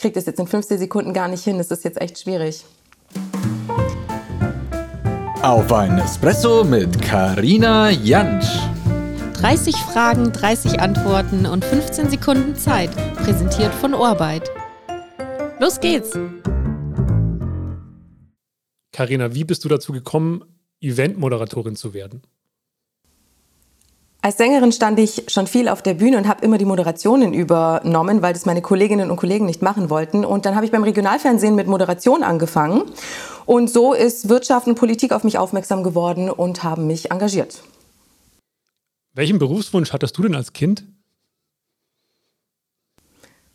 kriege 0.00 0.14
das 0.14 0.26
jetzt 0.26 0.40
in 0.40 0.46
15 0.46 0.78
Sekunden 0.78 1.12
gar 1.12 1.28
nicht 1.28 1.44
hin. 1.44 1.58
Das 1.58 1.70
ist 1.70 1.84
jetzt 1.84 2.00
echt 2.00 2.18
schwierig. 2.18 2.64
Auf 5.42 5.72
ein 5.72 5.98
Espresso 5.98 6.64
mit 6.64 7.00
Karina 7.00 7.90
Jantsch. 7.90 8.48
30 9.34 9.74
Fragen, 9.74 10.32
30 10.32 10.80
Antworten 10.80 11.46
und 11.46 11.64
15 11.64 12.10
Sekunden 12.10 12.56
Zeit. 12.56 12.90
Präsentiert 13.16 13.72
von 13.74 13.94
Orbeit. 13.94 14.50
Los 15.58 15.80
geht's! 15.80 16.18
Karina, 18.92 19.34
wie 19.34 19.44
bist 19.44 19.64
du 19.64 19.68
dazu 19.68 19.92
gekommen, 19.92 20.44
Eventmoderatorin 20.80 21.76
zu 21.76 21.94
werden? 21.94 22.22
Als 24.22 24.36
Sängerin 24.36 24.70
stand 24.70 24.98
ich 24.98 25.24
schon 25.28 25.46
viel 25.46 25.66
auf 25.66 25.80
der 25.80 25.94
Bühne 25.94 26.18
und 26.18 26.28
habe 26.28 26.44
immer 26.44 26.58
die 26.58 26.66
Moderationen 26.66 27.32
übernommen, 27.32 28.20
weil 28.20 28.34
das 28.34 28.44
meine 28.44 28.60
Kolleginnen 28.60 29.10
und 29.10 29.16
Kollegen 29.16 29.46
nicht 29.46 29.62
machen 29.62 29.88
wollten. 29.88 30.26
Und 30.26 30.44
dann 30.44 30.54
habe 30.54 30.66
ich 30.66 30.70
beim 30.70 30.82
Regionalfernsehen 30.82 31.54
mit 31.54 31.66
Moderation 31.66 32.22
angefangen. 32.22 32.82
Und 33.46 33.70
so 33.70 33.94
ist 33.94 34.28
Wirtschaft 34.28 34.66
und 34.66 34.74
Politik 34.74 35.12
auf 35.12 35.24
mich 35.24 35.38
aufmerksam 35.38 35.82
geworden 35.82 36.28
und 36.28 36.62
haben 36.62 36.86
mich 36.86 37.10
engagiert. 37.10 37.62
Welchen 39.14 39.38
Berufswunsch 39.38 39.92
hattest 39.94 40.18
du 40.18 40.22
denn 40.22 40.34
als 40.34 40.52
Kind? 40.52 40.84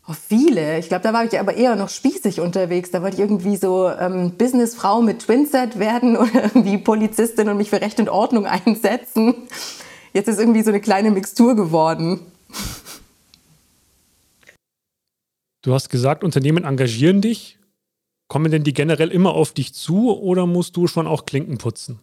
Oh, 0.08 0.14
viele. 0.14 0.80
Ich 0.80 0.88
glaube, 0.88 1.04
da 1.04 1.14
war 1.14 1.26
ich 1.26 1.40
aber 1.40 1.56
eher 1.56 1.76
noch 1.76 1.90
spießig 1.90 2.40
unterwegs. 2.40 2.90
Da 2.90 3.04
wollte 3.04 3.16
ich 3.16 3.22
irgendwie 3.22 3.56
so 3.56 3.88
ähm, 3.90 4.32
Businessfrau 4.38 5.02
mit 5.04 5.20
Twinset 5.20 5.78
werden 5.78 6.18
oder 6.18 6.44
irgendwie 6.44 6.80
Polizistin 6.80 7.50
und 7.50 7.58
mich 7.58 7.70
für 7.70 7.82
Recht 7.82 8.00
und 8.00 8.10
Ordnung 8.10 8.48
einsetzen. 8.48 9.36
Jetzt 10.16 10.30
ist 10.30 10.40
irgendwie 10.40 10.62
so 10.62 10.70
eine 10.70 10.80
kleine 10.80 11.12
Mixtur 11.12 11.58
geworden. 11.58 12.22
Du 15.62 15.74
hast 15.74 15.90
gesagt, 15.90 16.24
Unternehmen 16.24 16.64
engagieren 16.64 17.20
dich. 17.20 17.60
Kommen 18.30 18.50
denn 18.50 18.64
die 18.64 18.72
generell 18.72 19.12
immer 19.12 19.34
auf 19.34 19.52
dich 19.52 19.74
zu 19.74 20.18
oder 20.18 20.46
musst 20.46 20.78
du 20.78 20.88
schon 20.88 21.06
auch 21.06 21.26
Klinken 21.26 21.58
putzen? 21.58 22.00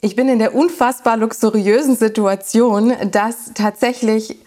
Ich 0.00 0.16
bin 0.16 0.30
in 0.30 0.38
der 0.38 0.54
unfassbar 0.54 1.18
luxuriösen 1.18 1.94
Situation, 1.94 2.94
dass 3.10 3.52
tatsächlich 3.52 4.38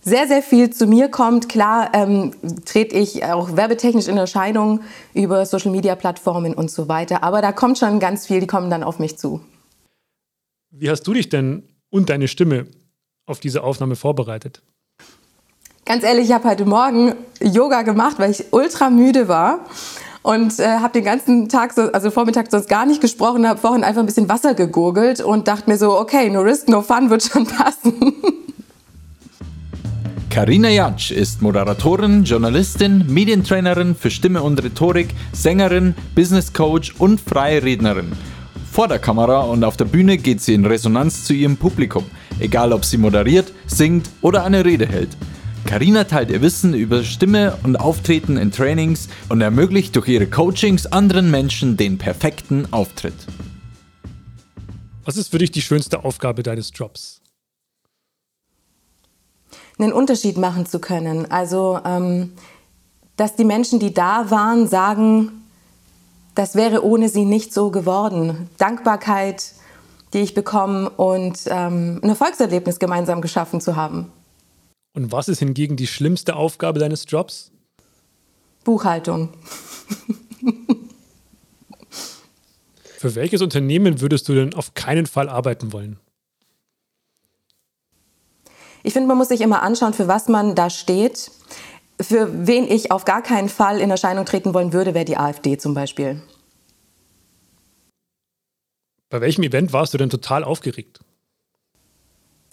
sehr, 0.00 0.26
sehr 0.26 0.42
viel 0.42 0.70
zu 0.70 0.86
mir 0.86 1.10
kommt. 1.10 1.50
Klar 1.50 1.90
ähm, 1.92 2.32
trete 2.64 2.96
ich 2.96 3.26
auch 3.26 3.56
werbetechnisch 3.56 4.08
in 4.08 4.16
Erscheinung 4.16 4.80
über 5.12 5.44
Social-Media-Plattformen 5.44 6.54
und 6.54 6.70
so 6.70 6.88
weiter. 6.88 7.22
Aber 7.22 7.42
da 7.42 7.52
kommt 7.52 7.76
schon 7.76 8.00
ganz 8.00 8.26
viel, 8.26 8.40
die 8.40 8.46
kommen 8.46 8.70
dann 8.70 8.82
auf 8.82 8.98
mich 8.98 9.18
zu. 9.18 9.42
Wie 10.70 10.88
hast 10.88 11.02
du 11.02 11.12
dich 11.12 11.28
denn 11.28 11.64
und 11.90 12.08
deine 12.08 12.28
Stimme 12.28 12.66
auf 13.26 13.40
diese 13.40 13.62
Aufnahme 13.62 13.96
vorbereitet? 13.96 14.62
Ganz 15.84 16.04
ehrlich, 16.04 16.26
ich 16.26 16.32
habe 16.32 16.48
heute 16.48 16.64
Morgen 16.64 17.14
Yoga 17.40 17.82
gemacht, 17.82 18.18
weil 18.18 18.30
ich 18.30 18.52
ultra 18.52 18.90
müde 18.90 19.28
war 19.28 19.66
und 20.22 20.58
äh, 20.58 20.66
habe 20.78 20.92
den 20.92 21.04
ganzen 21.04 21.48
Tag, 21.48 21.72
so, 21.72 21.82
also 21.92 22.10
Vormittag 22.10 22.50
sonst 22.50 22.68
gar 22.68 22.86
nicht 22.86 23.00
gesprochen, 23.00 23.48
habe 23.48 23.58
vorhin 23.58 23.82
einfach 23.82 24.00
ein 24.00 24.06
bisschen 24.06 24.28
Wasser 24.28 24.54
gegurgelt 24.54 25.20
und 25.20 25.48
dachte 25.48 25.68
mir 25.70 25.78
so, 25.78 25.98
okay, 25.98 26.30
no 26.30 26.40
risk, 26.40 26.68
no 26.68 26.82
fun 26.82 27.10
wird 27.10 27.22
schon 27.22 27.46
passen. 27.46 28.14
Karina 30.30 30.68
Jatsch 30.68 31.10
ist 31.10 31.42
Moderatorin, 31.42 32.22
Journalistin, 32.22 33.04
Medientrainerin 33.08 33.96
für 33.96 34.12
Stimme 34.12 34.42
und 34.42 34.62
Rhetorik, 34.62 35.08
Sängerin, 35.32 35.96
Business 36.14 36.52
Coach 36.52 36.94
und 36.98 37.20
freie 37.20 37.64
Rednerin. 37.64 38.12
Vor 38.80 38.88
der 38.88 38.98
Kamera 38.98 39.40
und 39.40 39.62
auf 39.62 39.76
der 39.76 39.84
Bühne 39.84 40.16
geht 40.16 40.40
sie 40.40 40.54
in 40.54 40.64
Resonanz 40.64 41.24
zu 41.24 41.34
ihrem 41.34 41.58
Publikum, 41.58 42.06
egal 42.38 42.72
ob 42.72 42.86
sie 42.86 42.96
moderiert, 42.96 43.52
singt 43.66 44.08
oder 44.22 44.42
eine 44.42 44.64
Rede 44.64 44.86
hält. 44.86 45.10
Karina 45.66 46.04
teilt 46.04 46.30
ihr 46.30 46.40
Wissen 46.40 46.72
über 46.72 47.04
Stimme 47.04 47.58
und 47.62 47.76
Auftreten 47.76 48.38
in 48.38 48.52
Trainings 48.52 49.10
und 49.28 49.42
ermöglicht 49.42 49.94
durch 49.96 50.08
ihre 50.08 50.26
Coachings 50.26 50.86
anderen 50.86 51.30
Menschen 51.30 51.76
den 51.76 51.98
perfekten 51.98 52.72
Auftritt. 52.72 53.12
Was 55.04 55.18
ist 55.18 55.28
für 55.28 55.36
dich 55.36 55.50
die 55.50 55.60
schönste 55.60 56.02
Aufgabe 56.02 56.42
deines 56.42 56.72
Jobs? 56.74 57.20
einen 59.78 59.92
Unterschied 59.92 60.38
machen 60.38 60.64
zu 60.64 60.78
können. 60.78 61.30
Also, 61.30 61.78
ähm, 61.84 62.32
dass 63.16 63.36
die 63.36 63.44
Menschen, 63.44 63.78
die 63.78 63.92
da 63.92 64.30
waren, 64.30 64.66
sagen, 64.68 65.39
das 66.34 66.54
wäre 66.54 66.84
ohne 66.84 67.08
sie 67.08 67.24
nicht 67.24 67.52
so 67.52 67.70
geworden. 67.70 68.48
Dankbarkeit, 68.58 69.52
die 70.12 70.18
ich 70.18 70.34
bekomme 70.34 70.90
und 70.90 71.38
ähm, 71.46 72.00
ein 72.02 72.08
Erfolgserlebnis 72.08 72.78
gemeinsam 72.78 73.20
geschaffen 73.20 73.60
zu 73.60 73.76
haben. 73.76 74.12
Und 74.94 75.12
was 75.12 75.28
ist 75.28 75.38
hingegen 75.38 75.76
die 75.76 75.86
schlimmste 75.86 76.34
Aufgabe 76.36 76.80
deines 76.80 77.04
Jobs? 77.08 77.52
Buchhaltung. 78.64 79.30
Für 82.98 83.14
welches 83.14 83.40
Unternehmen 83.40 84.00
würdest 84.02 84.28
du 84.28 84.34
denn 84.34 84.52
auf 84.54 84.74
keinen 84.74 85.06
Fall 85.06 85.28
arbeiten 85.30 85.72
wollen? 85.72 85.98
Ich 88.82 88.92
finde, 88.92 89.08
man 89.08 89.16
muss 89.16 89.28
sich 89.28 89.40
immer 89.40 89.62
anschauen, 89.62 89.94
für 89.94 90.08
was 90.08 90.28
man 90.28 90.54
da 90.54 90.68
steht. 90.70 91.30
Für 92.00 92.46
wen 92.46 92.70
ich 92.70 92.90
auf 92.90 93.04
gar 93.04 93.22
keinen 93.22 93.48
Fall 93.48 93.80
in 93.80 93.90
Erscheinung 93.90 94.24
treten 94.24 94.54
wollen 94.54 94.72
würde, 94.72 94.94
wäre 94.94 95.04
die 95.04 95.16
AfD 95.16 95.58
zum 95.58 95.74
Beispiel. 95.74 96.22
Bei 99.10 99.20
welchem 99.20 99.42
Event 99.42 99.72
warst 99.72 99.92
du 99.92 99.98
denn 99.98 100.08
total 100.08 100.44
aufgeregt? 100.44 101.00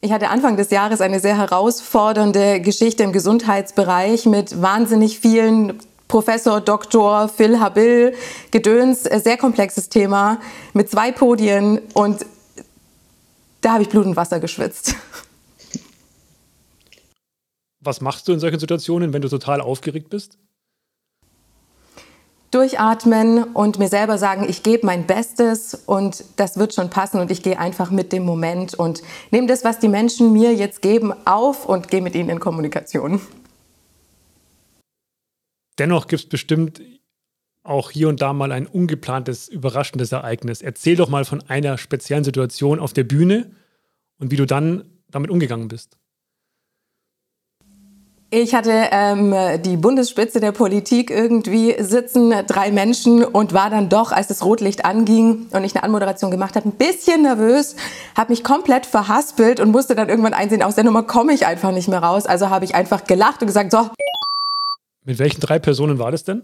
Ich 0.02 0.12
hatte 0.12 0.30
Anfang 0.30 0.58
des 0.58 0.70
Jahres 0.70 1.02
eine 1.02 1.20
sehr 1.20 1.38
herausfordernde 1.38 2.62
Geschichte 2.62 3.04
im 3.04 3.14
Gesundheitsbereich 3.14 4.26
mit 4.26 4.62
wahnsinnig 4.62 5.20
vielen 5.20 5.80
Professor, 6.08 6.62
Doktor, 6.62 7.28
Phil 7.30 7.60
Habil, 7.60 8.14
Gedöns, 8.52 9.06
äh, 9.06 9.20
sehr 9.20 9.38
komplexes 9.38 9.90
Thema 9.90 10.40
mit 10.74 10.90
zwei 10.90 11.12
Podien 11.12 11.80
und 11.94 12.26
da 13.62 13.74
habe 13.74 13.84
ich 13.84 13.90
Blut 13.90 14.06
und 14.06 14.16
Wasser 14.16 14.40
geschwitzt. 14.40 14.96
Was 17.88 18.02
machst 18.02 18.28
du 18.28 18.34
in 18.34 18.42
solchen 18.42 18.60
Situationen, 18.60 19.14
wenn 19.14 19.22
du 19.22 19.30
total 19.30 19.62
aufgeregt 19.62 20.10
bist? 20.10 20.38
Durchatmen 22.52 23.46
und 23.46 23.80
mir 23.80 23.88
selber 23.88 24.18
sagen, 24.18 24.46
ich 24.50 24.62
gebe 24.62 24.86
mein 24.86 25.08
Bestes 25.08 25.74
und 25.74 26.26
das 26.36 26.58
wird 26.58 26.74
schon 26.74 26.90
passen 26.90 27.22
und 27.22 27.32
ich 27.32 27.44
gehe 27.44 27.58
einfach 27.58 27.90
mit 27.90 28.12
dem 28.12 28.26
Moment 28.26 28.74
und 28.74 29.04
nehme 29.32 29.48
das, 29.48 29.64
was 29.64 29.80
die 29.80 29.88
Menschen 29.88 30.34
mir 30.34 30.54
jetzt 30.54 30.82
geben, 30.82 31.14
auf 31.26 31.66
und 31.66 31.88
gehe 31.88 32.02
mit 32.02 32.14
ihnen 32.14 32.28
in 32.28 32.42
Kommunikation. 32.42 33.22
Dennoch 35.80 36.08
gibt 36.08 36.24
es 36.24 36.28
bestimmt 36.28 36.82
auch 37.64 37.92
hier 37.92 38.10
und 38.10 38.22
da 38.22 38.34
mal 38.34 38.52
ein 38.52 38.68
ungeplantes, 38.68 39.48
überraschendes 39.48 40.12
Ereignis. 40.12 40.62
Erzähl 40.62 40.98
doch 40.98 41.08
mal 41.08 41.24
von 41.24 41.42
einer 41.48 41.78
speziellen 41.78 42.26
Situation 42.26 42.80
auf 42.80 42.92
der 42.92 43.06
Bühne 43.06 43.50
und 44.20 44.32
wie 44.32 44.36
du 44.36 44.46
dann 44.46 44.84
damit 45.10 45.32
umgegangen 45.32 45.70
bist. 45.70 45.98
Ich 48.30 48.54
hatte 48.54 48.90
ähm, 48.92 49.34
die 49.62 49.78
Bundesspitze 49.78 50.42
der 50.42 50.52
Politik 50.52 51.12
irgendwie 51.12 51.82
sitzen, 51.82 52.34
drei 52.46 52.72
Menschen 52.72 53.24
und 53.24 53.54
war 53.54 53.70
dann 53.70 53.88
doch, 53.88 54.12
als 54.12 54.28
das 54.28 54.44
Rotlicht 54.44 54.84
anging 54.84 55.48
und 55.52 55.64
ich 55.64 55.74
eine 55.74 55.84
Anmoderation 55.84 56.30
gemacht 56.30 56.58
habe, 56.58 56.68
ein 56.68 56.74
bisschen 56.74 57.22
nervös, 57.22 57.78
habe 58.18 58.34
mich 58.34 58.44
komplett 58.44 58.86
verhaspelt 58.86 59.62
und 59.62 59.72
musste 59.72 59.96
dann 59.96 60.10
irgendwann 60.10 60.34
einsehen, 60.34 60.62
aus 60.62 60.76
der 60.76 60.84
Nummer 60.84 61.04
komme 61.04 61.34
ich 61.34 61.46
einfach 61.46 61.72
nicht 61.72 61.88
mehr 61.88 62.00
raus. 62.00 62.26
Also 62.26 62.50
habe 62.50 62.66
ich 62.66 62.76
einfach 62.76 63.06
gelacht 63.06 63.40
und 63.40 63.48
gesagt, 63.48 63.72
so. 63.72 63.90
Mit 65.06 65.20
welchen 65.20 65.40
drei 65.40 65.58
Personen 65.58 65.98
war 65.98 66.12
das 66.12 66.26
denn? 66.26 66.44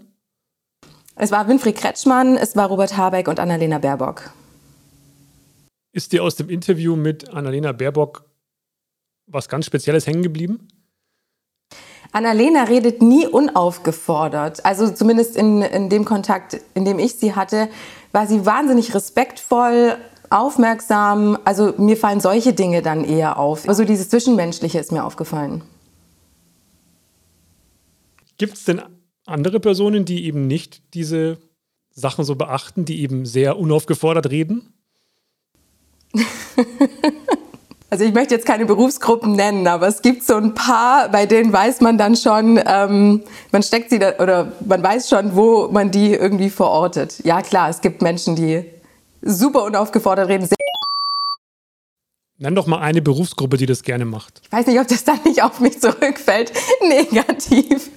Es 1.17 1.31
war 1.31 1.49
Winfried 1.49 1.75
Kretschmann, 1.75 2.37
es 2.37 2.55
war 2.55 2.69
Robert 2.69 2.95
Habeck 2.95 3.27
und 3.27 3.41
Annalena 3.41 3.79
Baerbock. 3.79 4.31
Ist 5.91 6.13
dir 6.13 6.23
aus 6.23 6.37
dem 6.37 6.49
Interview 6.49 6.95
mit 6.95 7.29
Annalena 7.33 7.73
Baerbock 7.73 8.23
was 9.27 9.49
ganz 9.49 9.65
Spezielles 9.65 10.07
hängen 10.07 10.23
geblieben? 10.23 10.69
Annalena 12.13 12.63
redet 12.63 13.01
nie 13.01 13.27
unaufgefordert. 13.27 14.63
Also 14.65 14.89
zumindest 14.89 15.35
in, 15.35 15.61
in 15.63 15.89
dem 15.89 16.05
Kontakt, 16.05 16.61
in 16.75 16.85
dem 16.85 16.99
ich 16.99 17.15
sie 17.15 17.35
hatte, 17.35 17.67
war 18.11 18.27
sie 18.27 18.45
wahnsinnig 18.45 18.93
respektvoll, 18.93 19.97
aufmerksam. 20.29 21.37
Also 21.43 21.73
mir 21.77 21.97
fallen 21.97 22.21
solche 22.21 22.53
Dinge 22.53 22.83
dann 22.83 23.03
eher 23.03 23.37
auf. 23.39 23.67
Also 23.67 23.83
dieses 23.83 24.09
Zwischenmenschliche 24.09 24.79
ist 24.79 24.91
mir 24.91 25.03
aufgefallen. 25.03 25.63
Gibt 28.37 28.57
es 28.57 28.63
denn 28.63 28.81
andere 29.25 29.59
Personen, 29.59 30.05
die 30.05 30.25
eben 30.25 30.45
nicht 30.45 30.93
diese 30.93 31.39
Sachen 31.89 32.25
so 32.25 32.35
beachten, 32.35 32.85
die 32.85 33.01
eben 33.01 33.25
sehr 33.25 33.57
unaufgefordert 33.57 34.29
reden? 34.29 34.73
Also 37.93 38.05
ich 38.05 38.13
möchte 38.15 38.33
jetzt 38.33 38.47
keine 38.47 38.65
Berufsgruppen 38.65 39.33
nennen, 39.33 39.67
aber 39.67 39.87
es 39.87 40.01
gibt 40.01 40.25
so 40.25 40.33
ein 40.35 40.55
paar, 40.55 41.09
bei 41.09 41.27
denen 41.27 41.53
weiß 41.53 41.81
man 41.81 41.99
dann 41.99 42.15
schon, 42.15 42.59
ähm, 42.65 43.21
man 43.51 43.61
steckt 43.61 43.91
sie 43.91 43.99
da, 43.99 44.13
oder 44.17 44.53
man 44.65 44.81
weiß 44.81 45.09
schon, 45.09 45.35
wo 45.35 45.67
man 45.67 45.91
die 45.91 46.15
irgendwie 46.15 46.49
verortet. 46.49 47.23
Ja 47.23 47.43
klar, 47.43 47.69
es 47.69 47.81
gibt 47.81 48.01
Menschen, 48.01 48.35
die 48.35 48.65
super 49.21 49.63
unaufgefordert 49.63 50.27
reden. 50.27 50.49
Nenn 52.39 52.55
doch 52.55 52.65
mal 52.65 52.79
eine 52.79 53.03
Berufsgruppe, 53.03 53.57
die 53.57 53.67
das 53.67 53.83
gerne 53.83 54.05
macht. 54.05 54.41
Ich 54.43 54.51
weiß 54.51 54.65
nicht, 54.65 54.79
ob 54.79 54.87
das 54.87 55.03
dann 55.03 55.19
nicht 55.23 55.43
auf 55.43 55.59
mich 55.59 55.79
zurückfällt. 55.79 56.51
Negativ. 56.89 57.91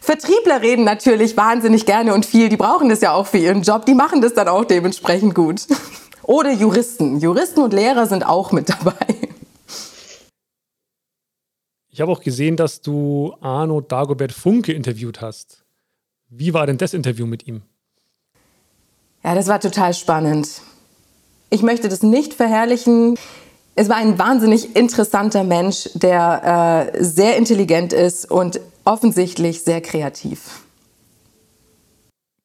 Vertriebler 0.00 0.62
reden 0.62 0.84
natürlich 0.84 1.36
wahnsinnig 1.36 1.86
gerne 1.86 2.14
und 2.14 2.24
viel. 2.24 2.50
Die 2.50 2.56
brauchen 2.56 2.88
das 2.88 3.00
ja 3.00 3.14
auch 3.14 3.26
für 3.26 3.38
ihren 3.38 3.62
Job. 3.62 3.84
Die 3.84 3.94
machen 3.94 4.22
das 4.22 4.34
dann 4.34 4.46
auch 4.46 4.64
dementsprechend 4.64 5.34
gut. 5.34 5.62
Oder 6.28 6.52
Juristen. 6.52 7.20
Juristen 7.20 7.62
und 7.62 7.72
Lehrer 7.72 8.06
sind 8.06 8.22
auch 8.22 8.52
mit 8.52 8.68
dabei. 8.68 8.92
Ich 11.88 12.02
habe 12.02 12.12
auch 12.12 12.20
gesehen, 12.20 12.56
dass 12.56 12.82
du 12.82 13.34
Arno 13.40 13.80
Dagobert 13.80 14.32
Funke 14.32 14.74
interviewt 14.74 15.22
hast. 15.22 15.64
Wie 16.28 16.52
war 16.52 16.66
denn 16.66 16.76
das 16.76 16.92
Interview 16.92 17.24
mit 17.24 17.46
ihm? 17.46 17.62
Ja, 19.24 19.34
das 19.34 19.46
war 19.46 19.58
total 19.58 19.94
spannend. 19.94 20.60
Ich 21.48 21.62
möchte 21.62 21.88
das 21.88 22.02
nicht 22.02 22.34
verherrlichen. 22.34 23.18
Es 23.74 23.88
war 23.88 23.96
ein 23.96 24.18
wahnsinnig 24.18 24.76
interessanter 24.76 25.44
Mensch, 25.44 25.88
der 25.94 26.92
äh, 26.94 27.02
sehr 27.02 27.38
intelligent 27.38 27.94
ist 27.94 28.30
und 28.30 28.60
offensichtlich 28.84 29.64
sehr 29.64 29.80
kreativ. 29.80 30.60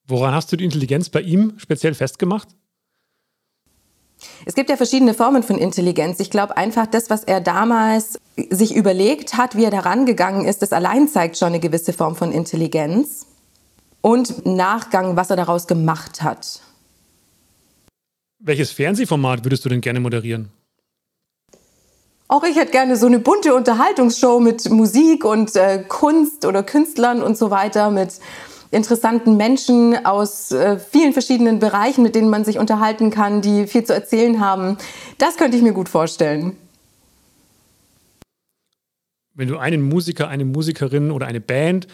Woran 0.08 0.34
hast 0.34 0.54
du 0.54 0.56
die 0.56 0.64
Intelligenz 0.64 1.10
bei 1.10 1.20
ihm 1.20 1.56
speziell 1.58 1.94
festgemacht? 1.94 2.48
Es 4.46 4.56
gibt 4.56 4.70
ja 4.70 4.78
verschiedene 4.78 5.14
Formen 5.14 5.44
von 5.44 5.58
Intelligenz. 5.58 6.20
Ich 6.20 6.30
glaube 6.30 6.58
einfach, 6.58 6.88
das, 6.88 7.10
was 7.10 7.24
er 7.24 7.42
damals 7.42 8.20
sich 8.50 8.76
überlegt 8.76 9.36
hat, 9.36 9.56
wie 9.56 9.64
er 9.64 9.72
daran 9.72 10.06
gegangen 10.06 10.46
ist, 10.46 10.62
das 10.62 10.74
allein 10.74 11.08
zeigt 11.08 11.38
schon 11.38 11.50
eine 11.50 11.60
gewisse 11.60 11.94
Form 11.94 12.16
von 12.16 12.32
Intelligenz. 12.32 13.26
Und 14.02 14.46
Nachgang, 14.46 15.16
was 15.16 15.30
er 15.30 15.38
daraus 15.38 15.66
gemacht 15.66 16.22
hat. 16.22 16.62
Welches 18.40 18.72
Fernsehformat 18.72 19.46
würdest 19.46 19.64
du 19.64 19.70
denn 19.70 19.80
gerne 19.80 20.02
moderieren? 20.02 20.50
Auch 22.28 22.44
ich 22.44 22.56
hätte 22.56 22.72
gerne 22.72 22.98
so 22.98 23.06
eine 23.06 23.20
bunte 23.20 23.54
Unterhaltungsshow 23.54 24.40
mit 24.40 24.70
Musik 24.70 25.24
und 25.24 25.56
äh, 25.56 25.84
Kunst 25.88 26.46
oder 26.46 26.64
Künstlern 26.64 27.22
und 27.22 27.38
so 27.38 27.52
weiter, 27.52 27.92
mit 27.92 28.20
interessanten 28.74 29.38
Menschen 29.38 30.06
aus 30.06 30.52
äh, 30.52 30.80
vielen 30.80 31.14
verschiedenen 31.14 31.60
Bereichen, 31.60 32.04
mit 32.04 32.16
denen 32.16 32.30
man 32.30 32.44
sich 32.44 32.60
unterhalten 32.60 33.10
kann, 33.10 33.42
die 33.42 33.68
viel 33.68 33.84
zu 33.84 33.94
erzählen 33.94 34.40
haben. 34.40 34.78
Das 35.18 35.38
könnte 35.38 35.58
ich 35.58 35.64
mir 35.64 35.74
gut 35.74 35.90
vorstellen. 35.90 36.58
Wenn 39.36 39.48
du 39.48 39.58
einen 39.58 39.82
Musiker, 39.82 40.28
eine 40.28 40.46
Musikerin 40.46 41.12
oder 41.12 41.26
eine 41.26 41.42
Band 41.42 41.88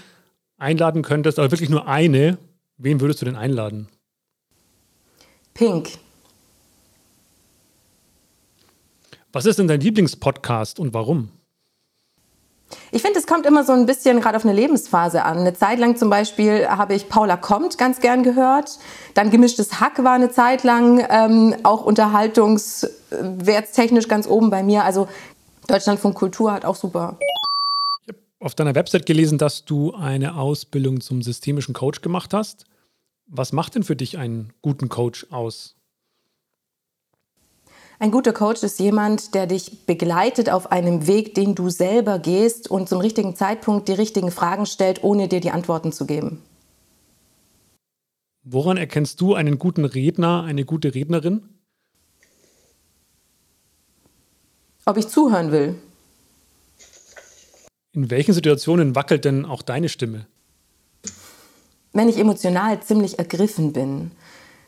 einladen 0.57 1.03
könntest, 1.03 1.39
aber 1.39 1.51
wirklich 1.51 1.69
nur 1.69 1.87
eine, 1.87 2.37
wen 2.77 2.99
würdest 2.99 3.21
du 3.21 3.25
denn 3.25 3.35
einladen? 3.35 3.87
Pink. 5.53 5.89
Was 9.31 9.45
ist 9.45 9.59
denn 9.59 9.67
dein 9.67 9.79
Lieblingspodcast 9.79 10.79
und 10.79 10.93
warum? 10.93 11.29
Ich 12.91 13.01
finde, 13.01 13.17
es 13.19 13.27
kommt 13.27 13.45
immer 13.45 13.63
so 13.63 13.71
ein 13.73 13.85
bisschen 13.85 14.19
gerade 14.19 14.35
auf 14.37 14.45
eine 14.45 14.53
Lebensphase 14.53 15.23
an. 15.23 15.37
Eine 15.39 15.53
Zeit 15.53 15.77
lang 15.79 15.95
zum 15.95 16.09
Beispiel 16.09 16.67
habe 16.67 16.95
ich 16.95 17.07
Paula 17.09 17.37
Kommt 17.37 17.77
ganz 17.77 17.99
gern 17.99 18.23
gehört. 18.23 18.79
Dann 19.13 19.29
gemischtes 19.29 19.79
Hack 19.79 20.03
war 20.03 20.13
eine 20.13 20.31
Zeit 20.31 20.63
lang 20.63 21.05
ähm, 21.09 21.55
auch 21.63 21.85
unterhaltungswertstechnisch 21.85 24.07
ganz 24.07 24.25
oben 24.27 24.49
bei 24.49 24.63
mir. 24.63 24.83
Also 24.83 25.07
Deutschlandfunk 25.67 26.15
Kultur 26.15 26.51
hat 26.51 26.65
auch 26.65 26.75
super. 26.75 27.19
Ich 28.05 28.09
habe 28.09 28.19
auf 28.39 28.55
deiner 28.55 28.73
Website 28.75 29.05
gelesen, 29.05 29.37
dass 29.37 29.65
du 29.65 29.93
eine 29.93 30.35
Ausbildung 30.35 31.01
zum 31.01 31.21
systemischen 31.21 31.75
Coach 31.75 32.01
gemacht 32.01 32.33
hast. 32.33 32.65
Was 33.27 33.53
macht 33.53 33.75
denn 33.75 33.83
für 33.83 33.95
dich 33.95 34.17
einen 34.17 34.51
guten 34.61 34.89
Coach 34.89 35.27
aus? 35.29 35.75
Ein 38.01 38.11
guter 38.11 38.31
Coach 38.31 38.63
ist 38.63 38.79
jemand, 38.79 39.35
der 39.35 39.45
dich 39.45 39.85
begleitet 39.85 40.49
auf 40.49 40.71
einem 40.71 41.05
Weg, 41.05 41.35
den 41.35 41.53
du 41.53 41.69
selber 41.69 42.17
gehst 42.17 42.71
und 42.71 42.87
zum 42.87 43.01
richtigen 43.01 43.35
Zeitpunkt 43.35 43.89
die 43.89 43.93
richtigen 43.93 44.31
Fragen 44.31 44.65
stellt, 44.65 45.03
ohne 45.03 45.27
dir 45.27 45.41
die 45.41 45.51
Antworten 45.51 45.91
zu 45.91 46.05
geben. 46.05 46.41
Woran 48.43 48.77
erkennst 48.77 49.19
du 49.19 49.33
einen 49.33 49.59
guten 49.59 49.83
Redner, 49.83 50.43
eine 50.43 50.63
gute 50.63 50.95
Rednerin? 50.95 51.43
Ob 54.85 54.95
ich 54.95 55.09
zuhören 55.09 55.51
will. 55.51 55.75
In 57.91 58.09
welchen 58.09 58.33
Situationen 58.33 58.95
wackelt 58.95 59.25
denn 59.25 59.45
auch 59.45 59.61
deine 59.61 59.89
Stimme? 59.89 60.25
Wenn 61.91 62.07
ich 62.07 62.17
emotional 62.17 62.81
ziemlich 62.81 63.19
ergriffen 63.19 63.73
bin. 63.73 64.11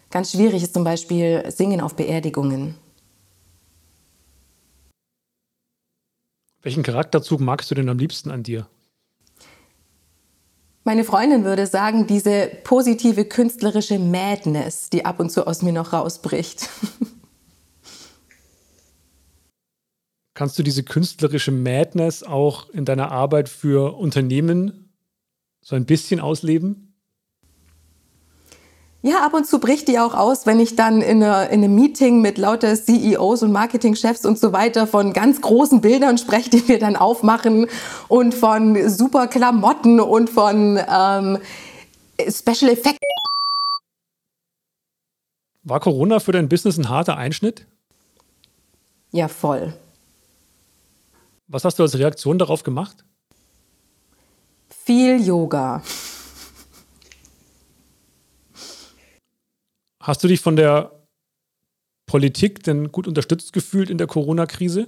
Ganz 0.10 0.34
schwierig 0.34 0.64
ist 0.64 0.74
zum 0.74 0.84
Beispiel 0.84 1.50
Singen 1.50 1.80
auf 1.80 1.96
Beerdigungen. 1.96 2.76
Welchen 6.62 6.84
Charakterzug 6.84 7.40
magst 7.40 7.72
du 7.72 7.76
denn 7.76 7.90
am 7.90 7.98
liebsten 7.98 8.30
an 8.30 8.44
dir? 8.44 8.68
Meine 10.84 11.04
Freundin 11.04 11.44
würde 11.44 11.68
sagen, 11.68 12.08
diese 12.08 12.48
positive 12.64 13.26
künstlerische 13.26 14.00
Madness, 14.00 14.90
die 14.90 15.06
ab 15.06 15.20
und 15.20 15.30
zu 15.32 15.46
aus 15.46 15.62
mir 15.62 15.74
noch 15.74 15.94
rausbricht. 15.94 16.70
Kannst 20.34 20.58
du 20.58 20.64
diese 20.64 20.82
künstlerische 20.84 21.52
Madness 21.52 22.24
auch 22.24 22.70
in 22.70 22.86
deiner 22.86 23.12
Arbeit 23.12 23.48
für 23.48 23.96
Unternehmen 23.96 24.92
so 25.62 25.76
ein 25.76 25.86
bisschen 25.86 26.20
ausleben? 26.20 26.91
Ja, 29.04 29.26
ab 29.26 29.34
und 29.34 29.48
zu 29.48 29.60
bricht 29.60 29.88
die 29.88 29.98
auch 29.98 30.14
aus, 30.14 30.46
wenn 30.46 30.60
ich 30.60 30.76
dann 30.76 31.02
in, 31.02 31.24
eine, 31.24 31.48
in 31.48 31.64
einem 31.64 31.74
Meeting 31.74 32.22
mit 32.22 32.38
lauter 32.38 32.76
CEOs 32.76 33.42
und 33.42 33.52
Marketingchefs 33.52 34.26
und 34.26 34.38
so 34.38 34.54
weiter 34.54 34.86
von 34.86 35.12
ganz 35.14 35.42
großen 35.42 35.82
Bildern 35.82 36.20
spreche, 36.20 36.52
die 36.52 36.68
wir 36.68 36.78
dann 36.78 36.96
aufmachen 36.96 37.66
und 38.10 38.36
von 38.36 38.90
super 38.90 39.26
Klamotten 39.26 40.00
und 40.00 40.30
von 40.30 40.78
ähm, 40.78 41.40
Special 42.30 42.72
Effects. 42.72 43.00
War 45.64 45.80
Corona 45.80 46.20
für 46.20 46.32
dein 46.32 46.48
Business 46.48 46.78
ein 46.78 46.90
harter 46.90 47.18
Einschnitt? 47.18 47.66
Ja, 49.12 49.28
voll. 49.28 49.74
Was 51.48 51.66
hast 51.66 51.80
du 51.80 51.84
als 51.84 51.98
Reaktion 51.98 52.38
darauf 52.38 52.62
gemacht? 52.62 53.04
Viel 54.86 55.26
Yoga. 55.26 55.82
Hast 60.02 60.24
du 60.24 60.28
dich 60.28 60.42
von 60.42 60.56
der 60.56 60.92
Politik 62.08 62.64
denn 62.64 62.92
gut 62.92 63.08
unterstützt 63.08 63.54
gefühlt 63.54 63.92
in 63.92 64.00
der 64.00 64.08
Corona-Krise? 64.08 64.88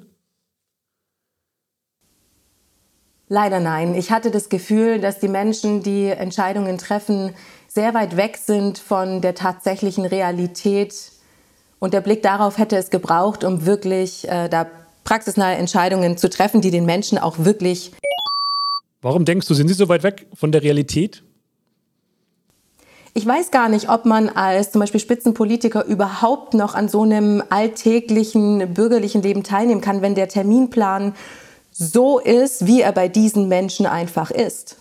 Leider 3.29 3.59
nein. 3.59 3.93
Ich 3.93 4.11
hatte 4.11 4.31
das 4.31 4.49
Gefühl, 4.49 4.99
dass 4.99 5.19
die 5.19 5.27
Menschen, 5.27 5.83
die 5.83 6.07
Entscheidungen 6.07 6.79
treffen, 6.79 7.35
sehr 7.67 7.93
weit 7.93 8.17
weg 8.17 8.37
sind 8.37 8.79
von 8.79 9.21
der 9.21 9.35
tatsächlichen 9.35 10.05
Realität. 10.05 11.11
Und 11.79 11.93
der 11.93 12.01
Blick 12.01 12.23
darauf 12.23 12.57
hätte 12.57 12.75
es 12.75 12.89
gebraucht, 12.89 13.43
um 13.43 13.65
wirklich 13.67 14.27
äh, 14.27 14.49
da 14.49 14.65
praxisnahe 15.03 15.55
Entscheidungen 15.55 16.17
zu 16.17 16.29
treffen, 16.29 16.61
die 16.61 16.71
den 16.71 16.85
Menschen 16.85 17.19
auch 17.19 17.39
wirklich. 17.39 17.91
Warum 19.01 19.25
denkst 19.25 19.47
du, 19.47 19.53
sind 19.53 19.67
sie 19.67 19.73
so 19.75 19.89
weit 19.89 20.01
weg 20.01 20.27
von 20.33 20.51
der 20.51 20.63
Realität? 20.63 21.23
Ich 23.15 23.25
weiß 23.27 23.51
gar 23.51 23.69
nicht, 23.69 23.89
ob 23.89 24.05
man 24.05 24.27
als 24.29 24.71
zum 24.71 24.81
Beispiel 24.81 24.99
Spitzenpolitiker 24.99 25.85
überhaupt 25.85 26.55
noch 26.55 26.73
an 26.73 26.89
so 26.89 27.03
einem 27.03 27.43
alltäglichen 27.49 28.73
bürgerlichen 28.73 29.21
Leben 29.21 29.43
teilnehmen 29.43 29.81
kann, 29.81 30.01
wenn 30.01 30.15
der 30.15 30.29
Terminplan 30.29 31.13
so 31.71 32.17
ist, 32.19 32.65
wie 32.65 32.81
er 32.81 32.91
bei 32.91 33.07
diesen 33.07 33.47
Menschen 33.47 33.85
einfach 33.85 34.31
ist. 34.31 34.77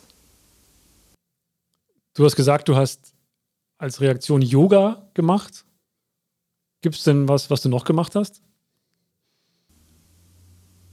Du 2.15 2.25
hast 2.25 2.37
gesagt, 2.37 2.69
du 2.69 2.77
hast 2.77 3.13
als 3.79 4.01
Reaktion 4.01 4.41
Yoga 4.41 5.09
gemacht. 5.13 5.65
Gibt 6.81 6.97
es 6.97 7.05
denn 7.05 7.29
was, 7.29 7.51
was 7.51 7.61
du 7.61 7.69
noch 7.69 7.85
gemacht 7.85 8.15
hast? 8.15 8.41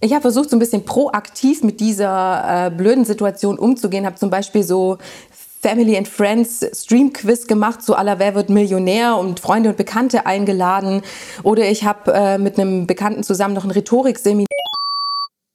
Ich 0.02 0.12
habe 0.12 0.22
versucht, 0.22 0.50
so 0.50 0.56
ein 0.56 0.60
bisschen 0.60 0.86
proaktiv 0.86 1.62
mit 1.64 1.80
dieser 1.80 2.68
äh, 2.68 2.72
blöden 2.72 3.04
Situation 3.06 3.60
umzugehen. 3.60 4.06
Habe 4.06 4.16
zum 4.16 4.30
Beispiel 4.30 4.64
so 4.64 4.98
Family 5.62 5.98
and 5.98 6.08
Friends 6.08 6.66
Stream 6.74 7.12
Quiz 7.12 7.46
gemacht, 7.46 7.82
so 7.82 7.94
aller 7.94 8.18
Wer 8.18 8.34
wird 8.34 8.50
Millionär 8.50 9.18
und 9.18 9.42
Freunde 9.42 9.70
und 9.70 9.78
Bekannte 9.78 10.26
eingeladen. 10.26 11.02
Oder 11.44 11.70
ich 11.70 11.84
habe 11.84 12.14
äh, 12.14 12.38
mit 12.38 12.58
einem 12.58 12.88
Bekannten 12.88 13.24
zusammen 13.24 13.56
noch 13.56 13.66
ein 13.66 13.72
Rhetorikseminar. 13.72 14.48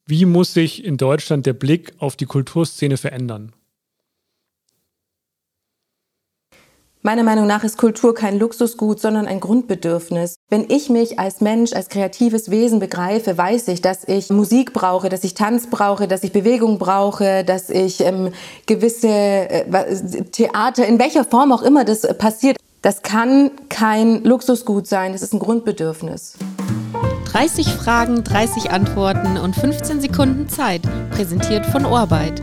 Wie 0.06 0.26
muss 0.26 0.52
sich 0.52 0.84
in 0.84 0.98
Deutschland 0.98 1.46
der 1.46 1.54
Blick 1.54 1.94
auf 1.98 2.16
die 2.16 2.26
Kulturszene 2.26 2.98
verändern? 2.98 3.52
Meiner 7.06 7.22
Meinung 7.22 7.46
nach 7.46 7.64
ist 7.64 7.76
Kultur 7.76 8.14
kein 8.14 8.38
Luxusgut, 8.38 8.98
sondern 8.98 9.26
ein 9.26 9.38
Grundbedürfnis. 9.38 10.36
Wenn 10.48 10.64
ich 10.70 10.88
mich 10.88 11.18
als 11.18 11.42
Mensch, 11.42 11.74
als 11.74 11.90
kreatives 11.90 12.50
Wesen 12.50 12.78
begreife, 12.78 13.36
weiß 13.36 13.68
ich, 13.68 13.82
dass 13.82 14.08
ich 14.08 14.30
Musik 14.30 14.72
brauche, 14.72 15.10
dass 15.10 15.22
ich 15.22 15.34
Tanz 15.34 15.66
brauche, 15.66 16.08
dass 16.08 16.24
ich 16.24 16.32
Bewegung 16.32 16.78
brauche, 16.78 17.44
dass 17.44 17.68
ich 17.68 18.00
ähm, 18.00 18.32
gewisse 18.64 19.08
äh, 19.08 19.84
Theater, 20.32 20.86
in 20.86 20.98
welcher 20.98 21.24
Form 21.24 21.52
auch 21.52 21.60
immer 21.60 21.84
das 21.84 22.08
passiert. 22.16 22.56
Das 22.80 23.02
kann 23.02 23.50
kein 23.68 24.24
Luxusgut 24.24 24.86
sein, 24.86 25.12
das 25.12 25.20
ist 25.20 25.34
ein 25.34 25.40
Grundbedürfnis. 25.40 26.38
30 27.32 27.68
Fragen, 27.68 28.24
30 28.24 28.70
Antworten 28.70 29.36
und 29.36 29.54
15 29.54 30.00
Sekunden 30.00 30.48
Zeit. 30.48 30.80
Präsentiert 31.10 31.66
von 31.66 31.84
Orbeit. 31.84 32.40